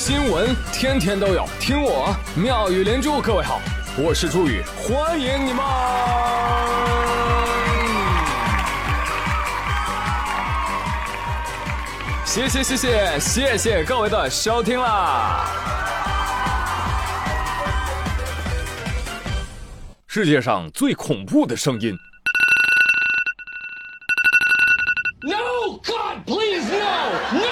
[0.00, 3.20] 新闻天天都有，听我妙语连珠。
[3.20, 3.60] 各位好，
[3.98, 5.62] 我是朱宇，欢迎你们！
[12.24, 15.44] 谢谢谢谢谢谢各位的收听啦！
[20.06, 21.94] 世界上最恐怖的声音。
[25.20, 27.50] No God, please no, no！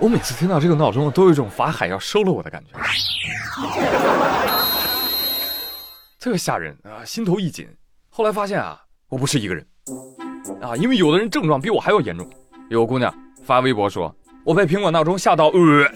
[0.00, 2.72] 我每次听到这个闹钟，都有一种法海要收了我的感觉，
[6.18, 7.68] 特别吓人啊，心头一紧。
[8.08, 9.66] 后来发现啊，我不是一个人
[10.62, 12.26] 啊，因为有的人症状比我还要严重。
[12.70, 13.14] 有个姑娘
[13.44, 15.92] 发微博说：“我被苹果闹钟吓到，呃，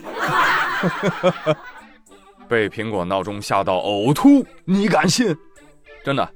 [2.47, 5.35] 被苹果闹钟吓到呕吐。”你敢信？
[6.05, 6.30] 真的，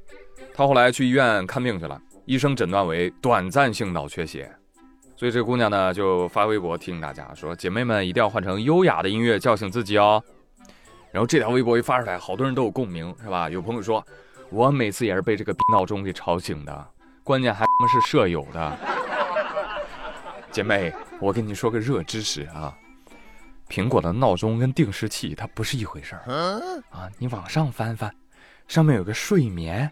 [0.55, 4.51] 她后来去医院看病去了，医生诊断为短暂性脑缺血。
[5.19, 10.23] 所以这姑娘呢，就发微博提醒大家说：“姐妹们一定要换成优雅的音乐叫醒自己哦。”
[11.11, 13.51] 然后这条微博一发出来，好多人都有共鸣，是吧？
[13.51, 14.07] 有朋友说
[14.49, 16.89] ：“我每次也是被这个闹钟给吵醒的，
[17.25, 18.79] 关键还他妈是舍友的。
[20.53, 22.73] ”姐妹，我跟你说个热知识啊，
[23.69, 26.23] 苹果的闹钟跟定时器它不是一回事儿
[26.91, 27.11] 啊。
[27.19, 28.15] 你往上翻翻，
[28.69, 29.91] 上面有个睡眠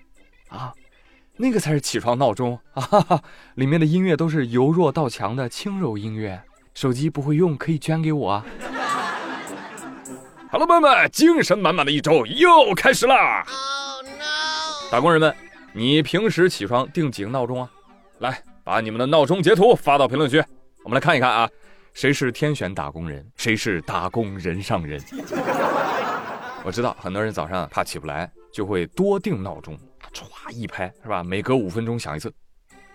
[0.50, 0.72] 啊。
[1.38, 3.22] 那个才是起床闹钟 啊！
[3.56, 6.42] 里面的音乐都是由弱到强的轻柔音乐。
[6.72, 8.30] 手机不会用可以捐给我。
[8.30, 8.44] 啊！
[10.50, 13.44] 好了，朋友们，精神满满的一周又开始啦！
[14.90, 15.34] 打工人们，
[15.72, 17.70] 你平时起床定几个闹钟啊？
[18.20, 20.42] 来，把你们的闹钟截图发到评论区，
[20.84, 21.48] 我们来看一看啊，
[21.92, 25.02] 谁是天选打工人，谁是打工人上人？
[26.64, 29.76] 我知道很多人早上怕起不来，就会多定闹钟。
[30.24, 31.22] 歘一拍是吧？
[31.22, 32.32] 每隔五分钟响一次，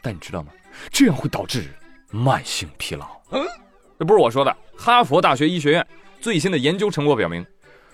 [0.02, 0.52] 但你知道吗？
[0.90, 1.70] 这样会导致
[2.10, 3.06] 慢性疲劳。
[3.32, 3.46] 嗯，
[4.00, 4.56] 这不是我说的。
[4.78, 5.86] 哈佛大学医学院
[6.20, 7.46] 最新的研究成果表明，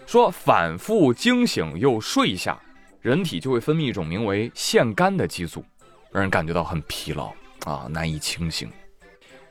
[0.06, 2.60] 说反复惊醒又睡下，
[3.02, 5.66] 人体就会分泌一种名为腺苷的激素，
[6.12, 7.34] 让人感觉到很疲劳
[7.66, 8.72] 啊，难以清醒。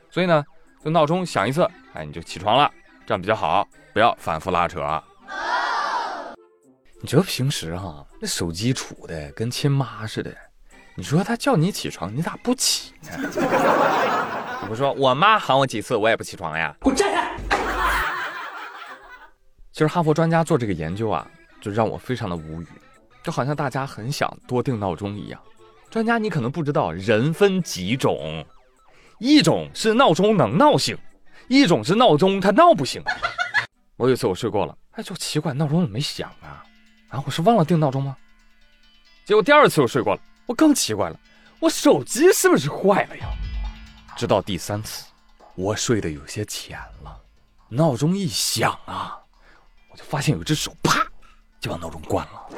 [0.09, 0.43] 所以呢，
[0.83, 2.71] 就闹钟响一次，哎，你就起床了，
[3.05, 4.81] 这样比较好，不要反复拉扯。
[6.99, 10.35] 你这平时哈，那手机杵的跟亲妈似的。
[10.95, 13.11] 你说他叫你起床，你咋不起呢？
[14.63, 16.75] 你不说我妈喊我几次，我也不起床呀。
[16.81, 17.37] 给我站开！
[19.71, 21.29] 其实哈佛专家做这个研究啊，
[21.61, 22.67] 就让我非常的无语，
[23.21, 25.39] 就好像大家很想多定闹钟一样。
[25.91, 28.43] 专家，你可能不知道，人分几种，
[29.19, 30.97] 一种是闹钟能闹醒，
[31.47, 33.03] 一种是闹钟它闹不醒。
[33.97, 36.63] 我有一次我睡过了，哎，就奇怪，闹钟怎么没响啊？
[37.09, 37.23] 啊！
[37.25, 38.15] 我是忘了定闹钟吗？
[39.25, 41.19] 结果第二次我睡过了，我更奇怪了，
[41.59, 43.27] 我手机是不是坏了呀？
[44.15, 45.05] 直到第三次，
[45.55, 47.19] 我睡得有些浅了，
[47.69, 49.17] 闹钟一响啊，
[49.89, 51.05] 我就发现有只手啪
[51.59, 52.49] 就把闹钟关了。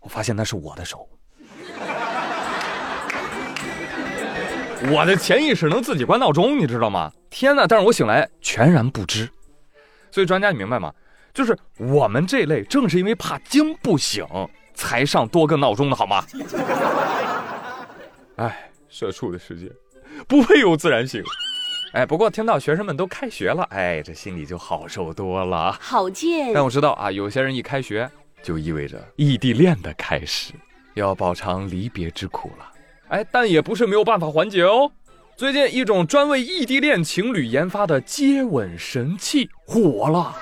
[0.00, 1.08] 我发现那是我的手，
[4.90, 7.12] 我的潜意识能自己关闹钟，你知道吗？
[7.30, 7.66] 天哪！
[7.66, 9.28] 但是我醒来全然不知。
[10.10, 10.92] 所以专家，你明白吗？
[11.38, 14.26] 就是我们这类，正是因为怕惊不醒，
[14.74, 16.24] 才上多个闹钟的好吗？
[18.34, 19.70] 哎，社畜的世界，
[20.26, 21.22] 不配有自然醒。
[21.92, 25.78] 哎，不过听到学生们都开学了，哎，这心里就好受多了。
[25.80, 26.52] 好贱！
[26.52, 28.10] 但我知道啊，有些人一开学
[28.42, 30.52] 就意味着异地恋的开始，
[30.94, 32.68] 要饱尝离别之苦了。
[33.10, 34.90] 哎，但也不是没有办法缓解哦。
[35.36, 40.34] 最近一种专为异地恋情侣研发的接吻神器火了。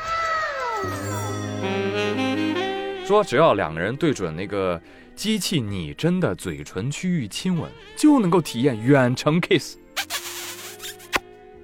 [3.06, 4.80] 说只要两个人对准那个
[5.14, 9.76] 机器拟真的嘴唇区域亲吻，就能够体验远程 kiss。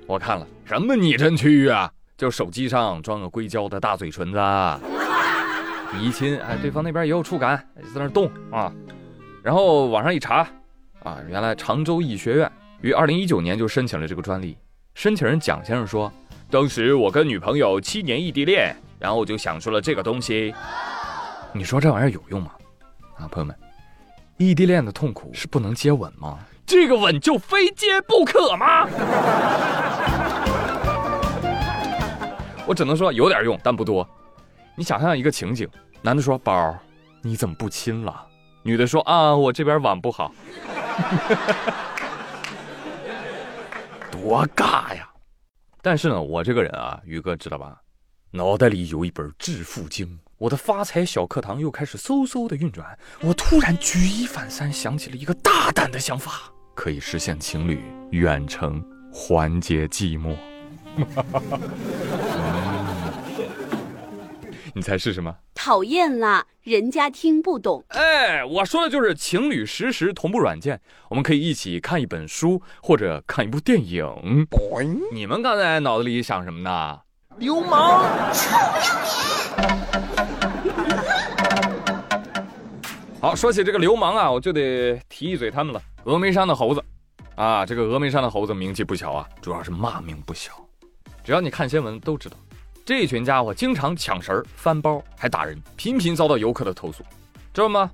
[0.06, 1.90] 我看了什么拟真区域啊？
[2.16, 4.38] 就手机上装个硅胶的大嘴唇子，
[5.92, 7.56] 你一亲，哎，对方那边也有触感，
[7.92, 8.72] 在那动啊。
[9.42, 10.46] 然后网上一查，
[11.02, 14.56] 啊，原来常州医学院于二零一九年就申请了这个专利。
[14.94, 16.12] 申请人蒋先生说，
[16.48, 20.54] 当时我跟女朋友七年异地恋，然后我就想出了这个东西。
[21.52, 22.52] 你说这玩意儿有用吗？
[23.18, 23.54] 啊，朋友们，
[24.36, 26.38] 异地恋的痛苦是不能接吻吗？
[26.64, 28.86] 这个吻就非接不可吗？
[32.64, 34.08] 我只能说有点用，但不多。
[34.76, 35.68] 你想象一个情景：
[36.00, 36.78] 男的说“宝，
[37.20, 38.24] 你怎么不亲了？”
[38.62, 40.32] 女的说：“啊，我这边网不好。
[44.12, 45.10] ”多尬呀！
[45.82, 47.81] 但是呢，我这个人啊，宇哥知道吧？
[48.34, 50.18] 脑袋里有一本致富经。
[50.38, 58.82] 我的发财小课堂又开始嗖嗖的运转，我突然举一反三，想起了一个大胆的想法，可以实现情侣远程
[59.12, 60.34] 缓解寂寞。
[64.74, 65.36] 你猜是什么？
[65.54, 67.84] 讨厌啦，人家听不懂。
[67.88, 70.80] 哎，我说的就是情侣实时同步软件，
[71.10, 74.06] 我们可以一起看一本书或者看一部电影。
[75.12, 77.00] 你们刚才脑子里想什么呢？
[77.38, 78.04] 流氓！
[78.32, 78.50] 臭
[79.54, 81.12] 不要脸
[83.20, 85.80] 好，说起这个流氓啊，我就得提一嘴他们了。
[86.04, 86.82] 峨眉山的猴子，
[87.34, 90.52] 啊，这个峨眉山的猴子名气不小啊，主要是骂名不小。
[91.24, 92.36] 只要你看新闻都知道。
[92.84, 97.04] 这群家伙经常抢食儿、翻包，还打人，频频遭到游客的投诉，
[97.54, 97.88] 知道吗？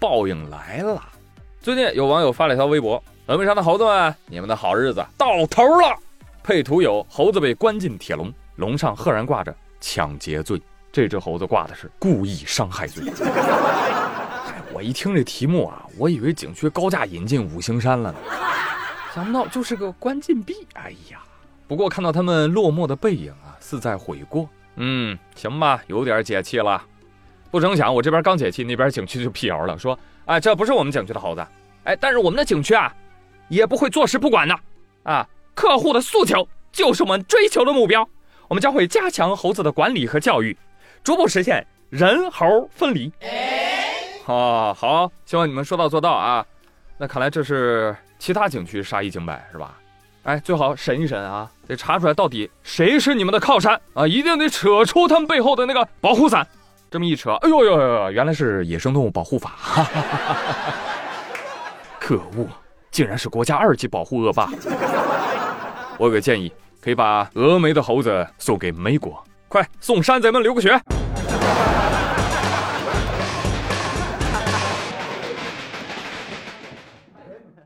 [0.00, 1.00] 报应来了！
[1.60, 5.96] 最近有网友发了一条微博：“峨眉山的猴子们，你们的好日子到头了。”
[6.42, 10.60] 配图有猴子被关进铁笼，笼上赫然挂着抢劫罪。
[10.90, 13.04] 这只猴子挂的是故意伤害罪。
[14.72, 18.18] 我一听这题目啊，我以为景区高价引进五行山了呢，
[19.14, 20.66] 想不到就是个关禁闭。
[20.74, 21.22] 哎呀！
[21.66, 24.46] 不过看到他们落寞的背影啊，似在悔过。
[24.76, 26.82] 嗯，行吧，有点解气了。
[27.50, 31.46] 不成想，我这边刚解气，那边景区就辟谣了，说：“哎，这不是我们景区的猴子，
[31.84, 32.94] 哎，但是我们的景区啊，
[33.48, 34.58] 也不会坐视不管的。
[35.04, 38.06] 啊，客户的诉求就是我们追求的目标，
[38.52, 40.54] 我们将会加强猴子的管理和教育，
[41.02, 43.10] 逐步实现人猴分离。”
[44.28, 46.44] 哦，好，希望你们说到做到啊。
[46.98, 49.78] 那看来这是其他景区杀一儆百，是吧？
[50.24, 54.06] 哎，最好审一审啊，得查出来到底谁是你们的靠山啊！
[54.06, 56.46] 一定得扯出他们背后的那个保护伞。
[56.90, 59.52] 这么一扯，哎呦呦呦，原来是野生动物保护法！
[61.98, 62.46] 可恶，
[62.90, 64.50] 竟然是国家二级保护恶霸！
[65.96, 66.52] 我有个建议，
[66.82, 70.76] 可以把峨眉的猴子送给美国，快送山贼们留个学。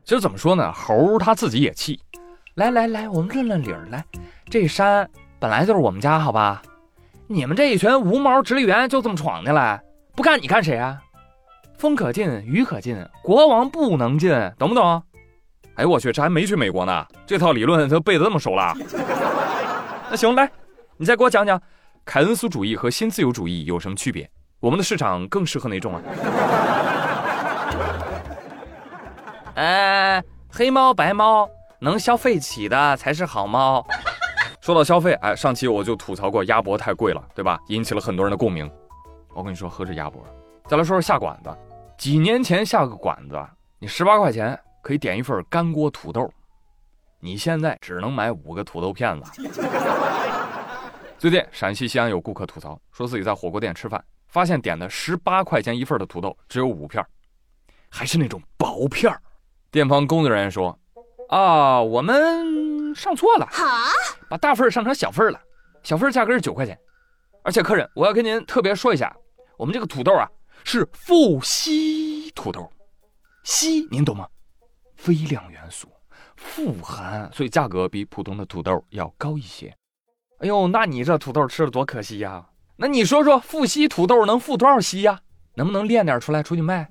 [0.03, 1.99] 其实怎么说呢，猴他自己也气。
[2.53, 4.05] 来来来，我们论论理儿来。
[4.49, 5.09] 这山
[5.39, 6.61] 本来就是我们家，好吧？
[7.25, 9.81] 你们这一群无毛直立猿就这么闯进来，
[10.15, 11.01] 不干你干谁啊？
[11.75, 15.03] 风可进，雨可进，国王不能进，懂不懂？
[15.77, 18.73] 哎我去，这还没去美国呢，这套理论都背得这么熟了。
[20.09, 20.49] 那行，来，
[20.97, 21.61] 你再给我讲讲，
[22.03, 24.29] 凯恩斯主义和新自由主义有什么区别？
[24.59, 26.01] 我们的市场更适合哪种啊？
[29.55, 31.49] 哎，黑猫白猫。
[31.79, 33.85] 能消费起的才是好猫。
[34.61, 37.59] 说到消费，哎，上期我就吐槽过鸭脖太贵了，对吧？
[37.67, 38.67] 引起了很多人的共鸣。
[39.35, 40.25] 我跟你说，何止鸭脖，
[40.65, 41.55] 再来说说下馆子。
[41.95, 43.39] 几年前下个馆子，
[43.77, 46.31] 你十八块钱可以点一份干锅土豆，
[47.19, 49.29] 你现在只能买五个土豆片子。
[51.17, 57.05] 最近陕西西安有顾客吐槽，说自己在火锅店吃饭，发现点的十八块钱一份的土豆只有五片，
[57.89, 59.13] 还是那种薄片
[59.71, 60.79] 店方工作人员说。
[61.27, 63.49] 啊，我们上错了，
[64.29, 65.41] 把大份上成小份了，
[65.83, 66.79] 小份价格是九块钱，
[67.43, 69.13] 而且客人，我要跟您特别说一下，
[69.57, 70.31] 我们这个土豆啊
[70.63, 72.71] 是富硒土豆，
[73.43, 74.25] 硒您懂吗？
[75.07, 75.87] 微量元素，
[76.35, 79.73] 富含，所以价格比普通的土豆要高一些。
[80.39, 82.45] 哎呦，那你这土豆吃了多可惜呀！
[82.75, 85.19] 那你说说，富硒土豆能富多少硒呀？
[85.55, 86.87] 能不能炼点出来出去卖？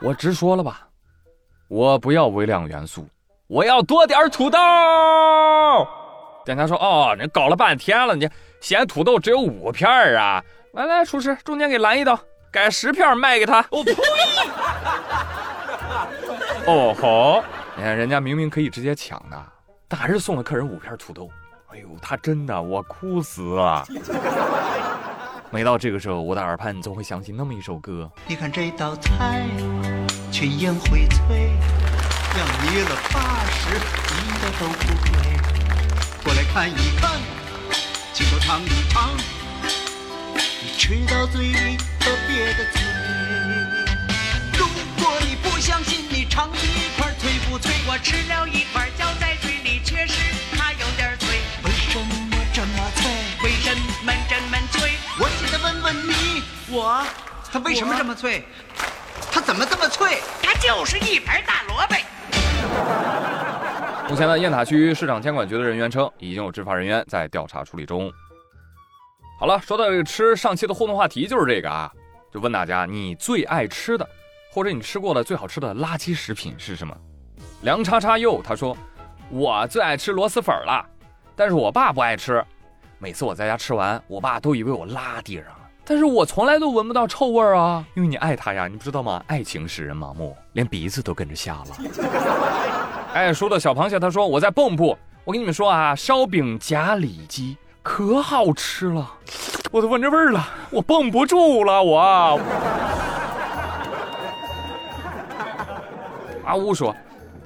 [0.00, 0.88] 我直说了吧。
[1.68, 3.06] 我不要微量元素，
[3.46, 4.58] 我要多点土豆。
[6.44, 8.26] 店家说：“哦，你搞了半天了，你
[8.60, 10.42] 嫌土豆只有五片啊？
[10.72, 12.18] 来来，厨师，中间给拦一刀，
[12.52, 13.92] 改十片卖给他。”我呸！
[16.66, 17.44] 哦吼，
[17.76, 19.40] 你看人家明明可以直接抢的，
[19.86, 21.30] 但还是送了客人五片土豆。
[21.72, 23.86] 哎呦，他真的，我哭死了。
[25.50, 28.10] 每到这个时候，我的耳畔总会响起那么一首歌。
[28.26, 29.46] 你看这道菜。
[30.32, 31.48] 群英荟萃，
[32.36, 35.14] 养你了八十，一个都不贵。
[36.24, 37.20] 过来看一看，
[38.12, 39.16] 亲手尝一尝，
[40.34, 42.82] 你吃到嘴里特别的脆。
[42.82, 42.95] 如
[47.96, 50.20] 我吃了一块，嚼在嘴里确实
[50.54, 51.40] 它有点脆。
[51.64, 53.10] 为什么这么脆？
[53.42, 53.74] 为什
[54.04, 54.92] 么这么脆？
[55.18, 57.02] 我现在问问你，我
[57.50, 58.44] 它为什么这么脆？
[59.32, 60.18] 它怎么这么脆？
[60.42, 61.96] 它就是一盘大萝卜。
[64.10, 68.12] 目前呢，雁塔区市场监管局的人员称，已经有执法人员在调查处理中。
[69.40, 71.90] 好了，说到这个吃，上期的互动话题就是这个啊，
[72.30, 74.06] 就问大家，你最爱吃的，
[74.52, 76.94] 或者你吃过的最好吃的垃圾食品是什么？
[77.66, 78.76] 梁叉叉又他说，
[79.28, 80.86] 我最爱吃螺蛳粉了，
[81.34, 82.40] 但是我爸不爱吃，
[83.00, 85.56] 每次我在家吃完，我爸都以为我拉地上了。
[85.84, 89.20] 但是我从来都闻不到臭味儿啊，因为你爱他呀，你不知道吗？
[89.26, 91.66] 爱情使人盲目，连鼻子都跟着瞎了。
[93.14, 99.12] 哎，说到小螃蟹，他说我在蚌埠，我跟你们说啊，烧饼夹里脊可好吃了，
[99.72, 102.40] 我都闻着味儿了，我绷不住了，我。
[106.44, 106.94] 阿乌说，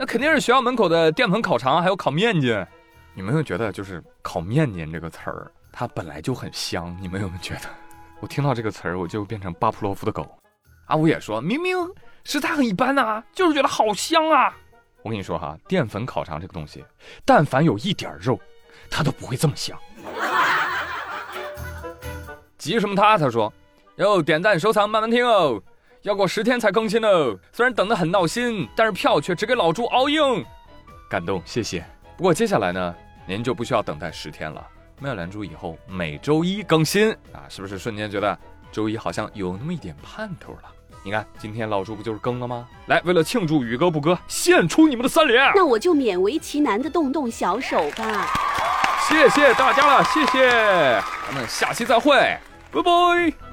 [0.01, 2.67] 那肯定是学校门口的淀粉烤肠，还有烤面筋。
[3.13, 6.97] 你们有觉得就是烤面筋这个词儿，它本来就很香？
[7.03, 7.69] 你们有没有觉得？
[8.21, 10.27] 我听到这个词儿，我就变成巴甫洛夫的狗。
[10.87, 11.77] 阿五也说，明明
[12.25, 14.57] 食材很一般呐，就是觉得好香啊。
[15.03, 16.83] 我跟你说哈，淀粉烤肠这个东西，
[17.27, 18.41] 但凡有一点肉，
[18.91, 19.79] 它都不会这么香。
[22.57, 23.19] 急什么他？
[23.19, 23.53] 他说，
[23.97, 25.63] 哟，点赞收藏慢慢听哦，
[26.03, 27.37] 要过十天才更新哦。
[27.53, 30.45] 虽然等得很闹心，但是票却只给老朱熬硬，
[31.11, 31.85] 感动，谢谢。
[32.17, 32.95] 不过接下来呢，
[33.27, 34.67] 您就不需要等待十天了。
[34.99, 38.39] 妙兰珠以后每周一更新啊，是不是瞬间觉得
[38.71, 40.71] 周一好像有那么一点盼头了？
[41.03, 42.69] 你看今天老朱不就是更了吗？
[42.87, 45.51] 来，为了庆祝宇哥不哥，献出你们的三连。
[45.55, 48.27] 那我就勉为其难的动动小手吧。
[49.09, 50.51] 谢谢大家了，谢谢，
[51.27, 52.37] 咱们下期再会，
[52.71, 53.50] 拜拜。